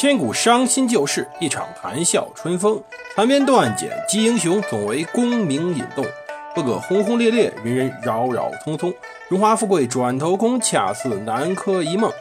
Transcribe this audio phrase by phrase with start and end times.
[0.00, 2.80] 千古伤心旧事，一场谈笑春风。
[3.16, 6.06] 残篇断简击英雄，总为功名引动。
[6.54, 8.94] 个个轰轰烈烈，人人扰扰匆匆。
[9.28, 12.12] 荣华富贵转头空，恰似南柯一梦。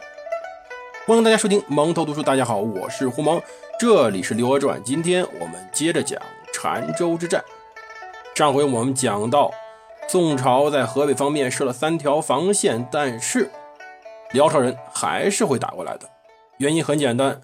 [1.05, 2.23] 欢迎大家收听蒙头读书。
[2.23, 3.39] 大家好，我是胡蒙，
[3.79, 4.79] 这里是《刘娥传》。
[4.81, 6.19] 今天我们接着讲
[6.51, 7.45] 澶州之战。
[8.33, 9.51] 上回我们讲到，
[10.07, 13.51] 宋朝在河北方面设了三条防线，但是
[14.31, 16.09] 辽朝人还是会打过来的。
[16.57, 17.39] 原因很简单。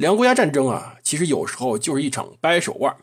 [0.00, 2.96] 两国家战争啊，其实有时候就是一场掰手腕。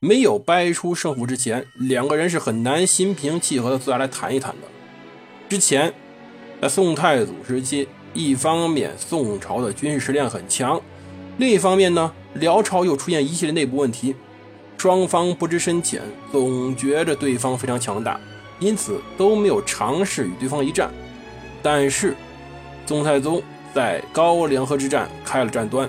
[0.00, 4.66] 没有掰出胜负之前，两个人是很难心平气和的坐下来谈一谈的。
[5.46, 5.92] 之前，
[6.58, 10.80] 在宋太祖时期，一方面宋朝的军事实力很强，
[11.36, 14.16] 另一方面呢，辽朝又出现一系列内部问题，
[14.78, 16.00] 双方不知深浅，
[16.32, 18.18] 总觉着对方非常强大，
[18.58, 20.90] 因此都没有尝试与对方一战。
[21.62, 22.16] 但是，
[22.86, 23.42] 宋太宗
[23.74, 25.86] 在高梁河之战开了战端。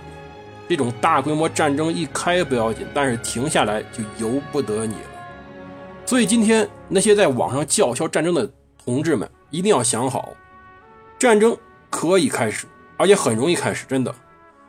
[0.67, 5.09] 这种大规模战争一开不要紧，但是停下来就由不得你了。
[6.05, 8.49] 所以今天那些在网上叫嚣战争的
[8.83, 10.29] 同志们，一定要想好，
[11.17, 11.55] 战争
[11.89, 12.65] 可以开始，
[12.97, 14.13] 而且很容易开始，真的，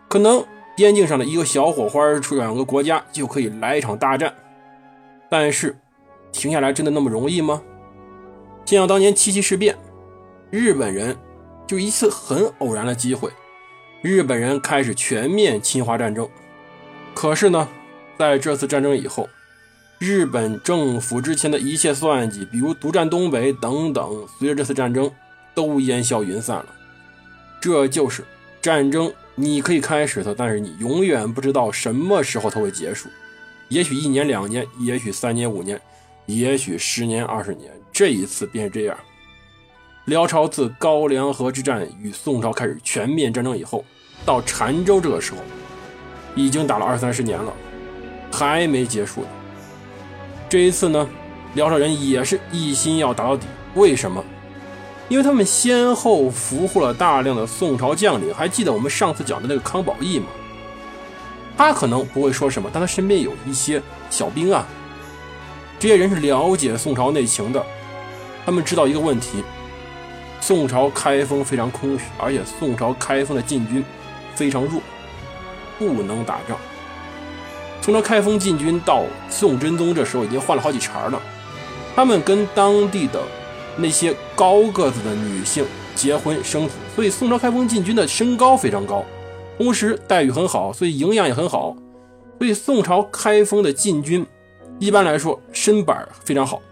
[0.09, 0.45] 可能
[0.77, 4.35] 边境上的一个小火花，出两个国家就可以来一场大战。
[5.31, 5.77] 但是
[6.33, 7.63] 停下来真的那么容易吗？
[8.65, 9.77] 就像当年七七事变，
[10.51, 11.17] 日本人
[11.67, 13.31] 就一次很偶然的机会。
[14.01, 16.29] 日本人开始全面侵华战争，
[17.15, 17.69] 可是呢，
[18.17, 19.29] 在这次战争以后，
[19.99, 25.11] 日本政府之前的一切算计，比如独占东北等等，随着这次战争
[25.53, 26.67] 都烟消云散了。
[27.61, 28.23] 这就是
[28.63, 33.09] 战争，你可以开始它，但是你永远不知道什么时候它会结束。
[33.69, 35.81] 也许一年两年，也许三年五年，
[36.27, 37.73] 也许十年二十年。
[37.93, 38.97] 这一次便是这样。
[40.09, 43.85] 辽朝自高梁河之战与宋朝开始全面战争以后，
[44.25, 45.39] 到澶州这个时候，
[46.35, 47.53] 已经打了二三十年了，
[48.33, 49.27] 还没结束呢。
[50.49, 51.07] 这一次呢，
[51.53, 53.47] 辽朝人也是一心要打到底。
[53.75, 54.25] 为什么？
[55.11, 58.33] 因为他们先后俘获了大量的宋朝将领。
[58.33, 60.29] 还记得我们上次讲的那个康保义吗？
[61.55, 64.67] 他可能不会说什么，但他身边有一些小兵啊。
[65.79, 67.63] 这些人是了解宋朝内情的，
[68.47, 69.45] 他们知道一个问题。
[70.49, 73.85] 宋朝开封非常空虚，而且宋朝开封的禁军
[74.35, 74.81] 非常弱，
[75.79, 76.57] 不能打仗。
[77.83, 81.21] 宋朝开封禁军到宋真宗这时候已经换了好几茬了，
[81.95, 83.21] 他们跟当地的
[83.77, 89.05] 那些高个子的女性结婚生子，所以宋朝开封禁军的身高非常高，
[89.59, 91.77] 同时待遇很好，所以营养也很好，
[92.39, 94.27] 所以宋朝开封的禁军
[94.79, 96.63] 一般来说身板非常好，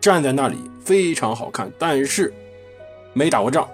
[0.00, 2.32] 站在那里非常好看，但是。
[3.18, 3.68] 没打过仗，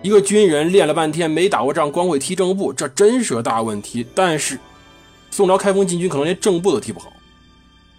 [0.00, 4.06] 一个军人练了半天没打过仗，光会踢正步，这真是个大问题。
[4.14, 4.60] 但是，
[5.32, 7.12] 宋朝开封禁军可能连正步都踢不好，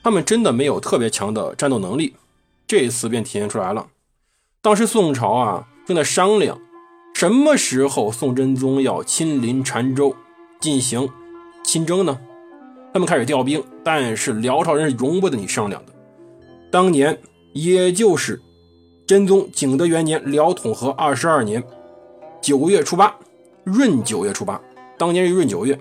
[0.02, 2.16] 他们真的没有特别强的战斗能力。
[2.66, 3.88] 这一次便体现出来了。
[4.62, 6.58] 当时宋朝啊正在商量，
[7.14, 10.16] 什么时候宋真宗要亲临澶州
[10.62, 11.10] 进行
[11.66, 12.18] 亲征呢？
[12.94, 15.92] 他们开始调兵，但是辽朝人是容不得你商量的。
[16.72, 17.20] 当年
[17.52, 18.42] 也就是。
[19.08, 21.64] 真宗景德元年，辽统和二十二年
[22.42, 23.16] 九月初八，
[23.66, 24.60] 闰九月初八，
[24.98, 25.80] 当年是闰九月，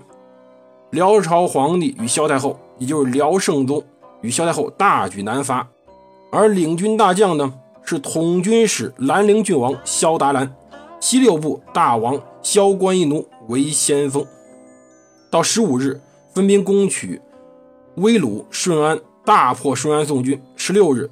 [0.91, 3.83] 辽朝皇帝与萧太后，也就是辽圣宗
[4.21, 5.67] 与萧太后大举南伐，
[6.31, 10.55] 而领军大将呢是统军使兰陵郡王萧达兰，
[11.01, 14.27] 西六部大王萧关一奴为先锋。
[15.31, 15.99] 到十五日，
[16.35, 17.23] 分兵攻取
[17.97, 20.39] 威鲁、顺安，大破顺安宋军。
[20.57, 21.11] 十六日。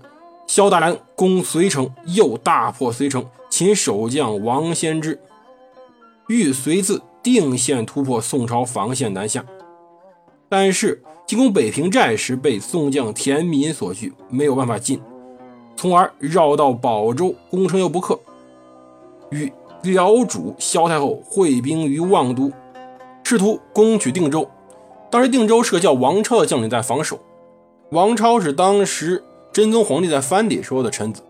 [0.54, 3.24] 萧大兰攻随城，又大破随城。
[3.48, 5.18] 秦守将王先之
[6.28, 9.42] 欲随自定县突破宋朝防线南下，
[10.50, 15.00] 但是进攻北平寨时被宋将田敏所拒，没有办法进，
[15.74, 18.20] 从而绕到保州，攻城又不克，
[19.30, 19.50] 与
[19.82, 22.52] 辽主萧太后会兵于望都，
[23.24, 24.46] 试图攻取定州。
[25.10, 27.18] 当时定州是个叫王超的将领在防守，
[27.88, 29.24] 王超是当时。
[29.52, 31.22] 真宗皇帝在藩邸时候的臣子，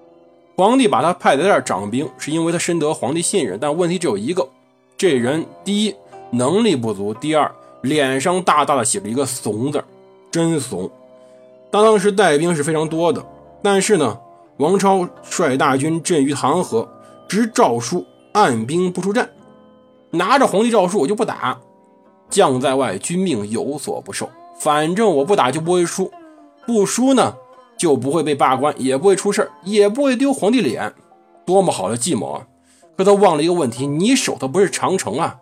[0.56, 3.58] 皇帝把他派在这儿掌兵，是因为他深得皇帝信任。
[3.60, 4.48] 但问题只有一个，
[4.96, 5.94] 这人第一
[6.30, 9.82] 能力不足，第二脸上大大的写着一个“怂”字，
[10.30, 10.88] 真怂。
[11.72, 13.24] 他当时带兵是非常多的，
[13.60, 14.16] 但是呢，
[14.58, 16.88] 王超率大军镇于唐河，
[17.26, 19.28] 执诏书按兵不出战，
[20.10, 21.58] 拿着皇帝诏书我就不打，
[22.30, 24.30] 将在外，军命有所不受。
[24.60, 26.12] 反正我不打就不会输，
[26.64, 27.34] 不输呢。
[27.76, 30.92] 就不会被罢官，也不会出事也不会丢皇帝脸，
[31.44, 32.46] 多么好的计谋啊！
[32.96, 35.38] 可他忘了一个问题，你守的不是长城啊，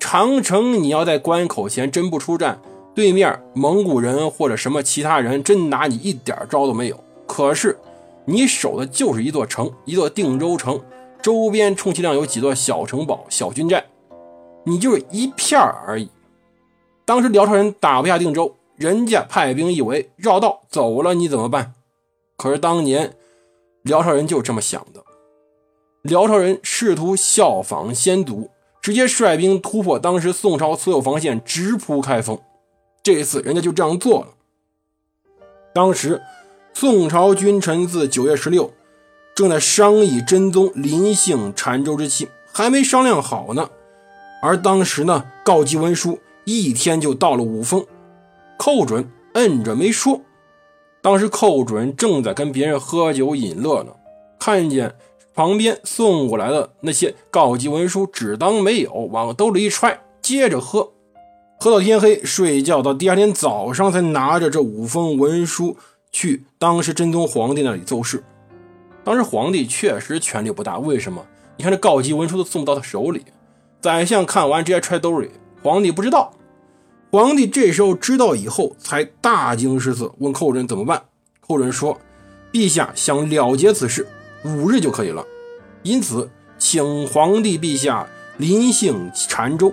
[0.00, 2.58] 长城你要在关口前真不出战，
[2.94, 6.98] 对面蒙古人或者什么其他人真拿你一点招都没有。
[7.26, 7.78] 可是
[8.24, 10.80] 你守的就是一座城，一座定州城，
[11.22, 13.84] 周边充其量有几座小城堡、小军寨，
[14.64, 16.08] 你就是一片而已。
[17.04, 21.74] 当时辽朝人打不下定州，人家派兵一围，绕道走了，你怎么办？
[22.36, 23.16] 可是当年
[23.82, 25.02] 辽朝人就这么想的，
[26.02, 28.50] 辽朝人试图效仿先祖。
[28.82, 32.38] 直接率兵突破当时宋朝所有防线，直扑开封。
[33.02, 34.28] 这一次，人家就这样做了。
[35.74, 36.22] 当时，
[36.72, 38.72] 宋朝君臣自九月十六
[39.34, 43.70] 正在商议真宗临幸澶州之期，还没商量好呢。
[44.40, 47.84] 而当时呢，告急文书一天就到了五封，
[48.56, 50.20] 寇准摁着没说。
[51.02, 53.92] 当时寇准正在跟别人喝酒饮乐呢，
[54.38, 54.94] 看见。
[55.34, 60.92] 旁边送过来的那些告急文书，只当没有，往兜里一揣，接着喝，
[61.60, 65.76] 喝到天黑，睡觉到第二天早上才拿着这五封文书
[66.10, 68.24] 去当时真宗皇帝那里奏事。
[69.04, 71.22] 当时皇帝确实权力不大，为什么？
[71.58, 73.22] 你看这告急文书都送不到他手里，
[73.82, 75.30] 宰相看完直接揣兜里，
[75.62, 76.32] 皇帝不知道。
[77.16, 81.02] 皇帝这时候知道以后，才大惊失色，问寇准怎么办。
[81.40, 81.98] 寇准说
[82.52, 84.06] ：“陛下想了结此事。”
[84.44, 85.24] 五日就可以了，
[85.82, 86.28] 因此
[86.58, 89.72] 请皇帝陛下临幸澶州。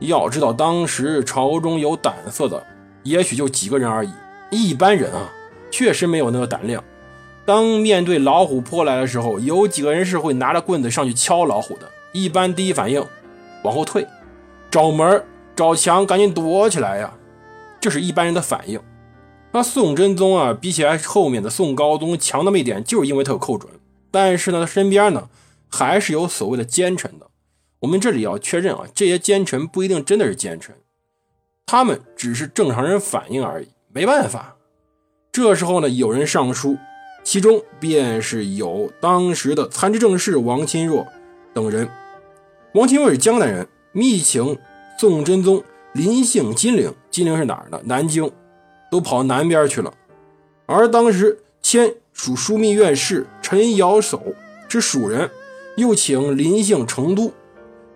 [0.00, 2.66] 要知道，当时朝中有胆色的，
[3.04, 4.10] 也许就几个人而已。
[4.50, 5.30] 一般人啊，
[5.70, 6.82] 确实没有那个胆量。
[7.46, 11.88] 当面对老虎扑来的时候，有几个人是会拿着棍子上去敲老虎的？
[12.12, 13.00] 一般第一反应
[13.62, 14.04] 往后退，
[14.72, 15.24] 找门
[15.56, 17.14] 找墙，赶紧躲起来呀！
[17.80, 18.80] 这是一般人的反应。
[19.52, 23.72] 那宋真宗啊，比起来后面的宋高宗强那么一点，就是因为他有寇准。
[24.10, 25.28] 但是呢，他身边呢
[25.70, 27.28] 还是有所谓的奸臣的。
[27.80, 30.74] 我们这里要确认啊，这些奸臣不一定真的是奸臣，
[31.66, 33.68] 他们只是正常人反应而已。
[33.92, 34.56] 没办法，
[35.30, 36.76] 这时候呢，有人上书，
[37.22, 41.06] 其中便是有当时的参知政事王钦若
[41.52, 41.88] 等人。
[42.72, 44.58] 王钦若是江南人，密请
[44.98, 45.62] 宋真宗
[45.92, 46.94] 临幸金陵。
[47.10, 47.80] 金陵是哪儿呢？
[47.84, 48.30] 南京，
[48.90, 49.92] 都跑南边去了。
[50.66, 51.94] 而当时迁。
[52.16, 54.20] 署枢密院事陈尧叟
[54.68, 55.28] 是蜀人，
[55.76, 57.32] 又请临幸成都。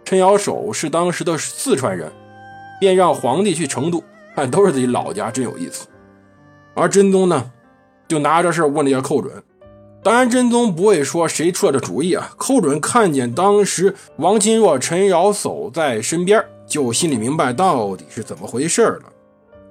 [0.05, 2.11] 陈尧叟是当时的四川人，
[2.81, 4.03] 便让皇帝去成都，
[4.35, 5.87] 看都是自己老家，真有意思。
[6.75, 7.53] 而真宗呢，
[8.09, 9.41] 就拿这事问了一下寇准。
[10.03, 12.33] 当然，真宗不会说谁出了这主意啊。
[12.37, 19.03] 寇准看见当时王钦若、陈尧叟在身边，就心里明白到底是怎么回事了。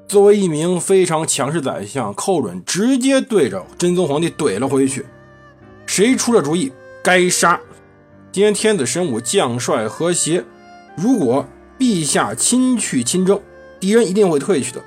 [0.08, 5.06] 作为一名非常强势宰相，寇准直接对着真宗皇帝怼了回去
[5.86, 6.72] ：“谁出了主意，
[7.04, 7.60] 该杀！
[8.32, 10.44] 今天天子神武，将帅和谐。
[10.96, 11.46] 如果
[11.78, 13.40] 陛下亲去亲征，
[13.80, 14.82] 敌人一定会退去的。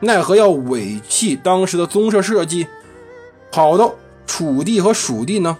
[0.00, 2.66] 奈何要违弃当时的宗社设计，
[3.50, 3.94] 跑到
[4.26, 5.56] 楚地和蜀地呢？”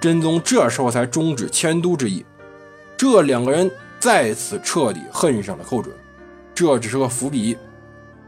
[0.00, 2.24] 真宗这时候才终止迁都之意。
[2.96, 3.70] 这两个人
[4.02, 5.94] 再次彻底恨上了寇准，
[6.52, 7.56] 这只是个伏笔。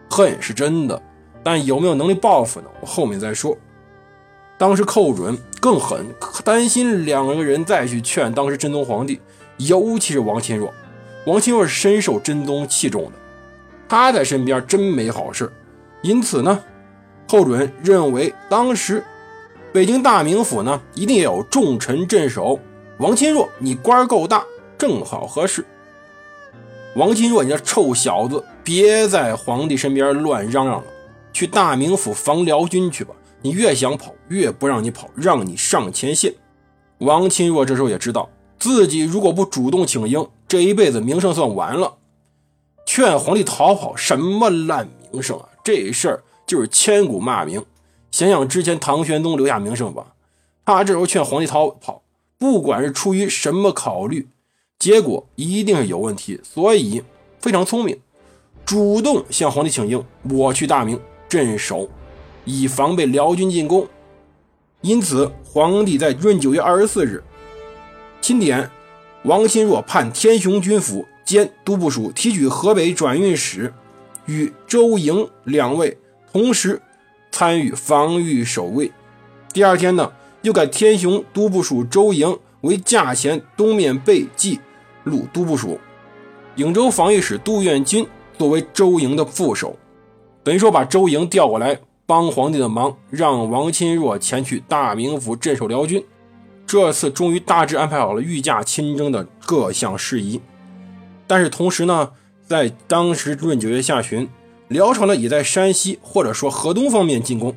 [0.09, 1.03] 恨是真的，
[1.43, 2.69] 但有没有能力报复呢？
[2.81, 3.59] 我后面再说。
[4.57, 6.07] 当时寇准更狠，
[6.45, 9.21] 担心两个人再去劝当时真宗皇帝，
[9.57, 10.73] 尤其是王钦若。
[11.27, 13.13] 王钦若是深受真宗器重的，
[13.89, 15.53] 他在身边真没好事。
[16.03, 16.63] 因此呢，
[17.29, 19.03] 寇准认为当时
[19.73, 22.61] 北京大名府呢一定要有重臣镇守。
[22.99, 24.45] 王钦若，你官够大，
[24.85, 25.65] 正好合适。
[26.95, 28.45] 王钦若，你这臭小子！
[28.63, 30.85] 别在皇帝身边乱嚷嚷了，
[31.33, 33.15] 去大名府防辽军去吧。
[33.41, 36.35] 你越想跑，越不让你跑，让你上前线。
[36.99, 41.95] 王钦若这时候也知道自己如果不主动请缨，这一辈子名声算完了。
[42.85, 45.49] 劝皇帝逃跑，什么烂名声啊！
[45.65, 47.65] 这事儿就是千古骂名。
[48.11, 50.09] 想想之前唐玄宗留下名声吧，
[50.67, 52.03] 他这时候劝皇帝逃跑，
[52.39, 54.29] 不管是出于什么考虑，
[54.79, 57.03] 结果一定是有问题，所以
[57.41, 57.99] 非常聪明。
[58.65, 61.89] 主动向皇帝请缨，我去大明镇守，
[62.45, 63.87] 以防备辽军进攻。
[64.81, 67.23] 因此，皇帝在闰九月二十四日
[68.21, 68.71] 钦点
[69.23, 73.73] 王钦若判天雄军府兼都部署，提举河北转运使
[74.27, 75.97] 与周营两位
[76.33, 76.81] 同时
[77.31, 78.93] 参与防御守卫。
[79.53, 80.13] 第二天呢，
[80.43, 84.59] 又改天雄都部署周营为驾前东面备记
[85.05, 85.79] 录都部署，
[86.57, 88.07] 颍州防御使杜愿军。
[88.37, 89.77] 作为周营的副手，
[90.43, 96.05] 等于说把周营调过来帮皇帝的忙，让王钦若前去大名府镇守辽军。
[96.67, 100.41] 这次终于大致安排好了御驾亲征的各项事宜。
[101.29, 102.11] 但是同时呢，
[102.45, 104.29] 在当时闰九月下旬，
[104.67, 107.55] 辽朝呢也在山西或者说河东方面进攻，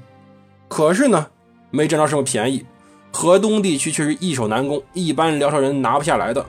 [0.68, 1.26] 可是呢
[1.72, 2.64] 没占着什么便宜。
[3.12, 6.46] 河东地区却是易守难攻，一般辽朝人拿不下来的。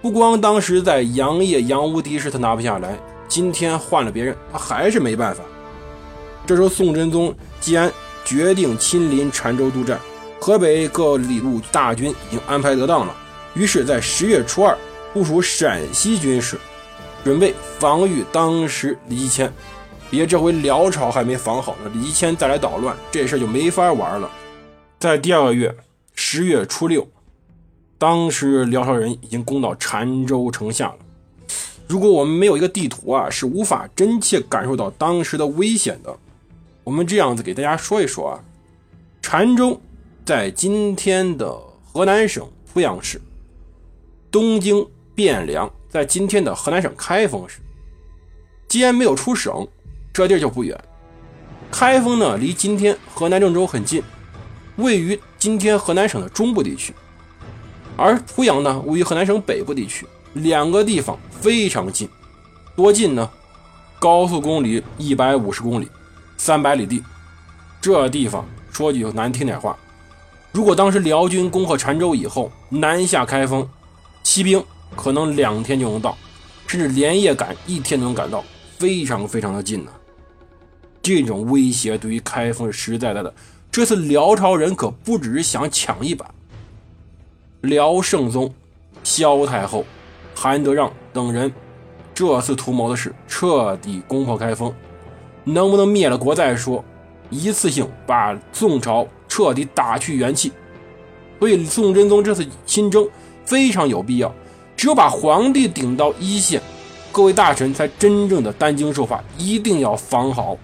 [0.00, 2.96] 不光当时在杨业、杨无敌时他拿不下来，
[3.28, 5.42] 今天换了别人，他还是没办法。
[6.46, 7.92] 这时候宋真宗既然
[8.24, 10.00] 决定亲临澶州督战，
[10.40, 13.14] 河北各里路大军已经安排得当了，
[13.54, 14.76] 于是，在十月初二
[15.12, 16.56] 部署陕西军事，
[17.24, 19.52] 准备防御当时李继迁。
[20.10, 24.30] 别这回辽朝还没防好呢，李继迁再来捣乱，这事就没法玩了。
[24.98, 25.74] 在第二个月。
[26.30, 27.08] 十月初六，
[27.96, 30.98] 当时辽朝人已经攻到澶州城下了。
[31.86, 36.14] 如果我们没有一个地图啊，是无法真切感受到当时的危险的。
[36.84, 38.44] 我们这样子给大家说一说啊，
[39.22, 39.80] 澶州
[40.26, 41.50] 在今天的
[41.82, 43.18] 河南省濮阳市，
[44.30, 47.60] 东京汴梁在今天的河南省开封市。
[48.68, 49.66] 既然没有出省，
[50.12, 50.78] 这地儿就不远。
[51.72, 54.02] 开封呢，离今天河南郑州很近。
[54.76, 56.92] 位于今天河南省的中部地区，
[57.96, 62.08] 而濮阳呢位于河南省北部地区，两个地方非常近，
[62.74, 63.30] 多近呢？
[64.00, 65.88] 高速公里一百五十公里，
[66.36, 67.02] 三百里地。
[67.80, 69.76] 这地方说句难听点话，
[70.50, 73.68] 如果当时辽军攻克澶州以后南下开封，
[74.24, 74.62] 骑兵
[74.96, 76.16] 可能两天就能到，
[76.66, 78.44] 甚至连夜赶一天都能赶到，
[78.76, 79.92] 非常非常的近呢。
[81.00, 83.32] 这种威胁对于开封是实实在在的。
[83.78, 86.26] 这次辽朝人可不只是想抢一把，
[87.60, 88.52] 辽圣宗、
[89.04, 89.84] 萧太后、
[90.34, 91.52] 韩德让等人
[92.12, 94.74] 这次图谋的是彻底攻破开封，
[95.44, 96.84] 能不能灭了国再说，
[97.30, 100.50] 一次性把宋朝彻底打去元气。
[101.38, 103.08] 所以宋真宗这次亲征
[103.44, 104.34] 非常有必要，
[104.76, 106.60] 只有把皇帝顶到一线，
[107.12, 110.58] 各位大臣才真正的担惊受怕，一定要防好。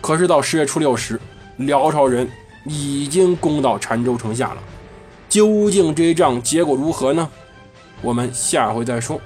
[0.00, 1.20] 可是到十月初六时。
[1.56, 2.28] 辽朝人
[2.64, 4.62] 已经攻到澶州城下了，
[5.28, 7.28] 究竟这一仗结果如何呢？
[8.02, 9.20] 我们下回再说。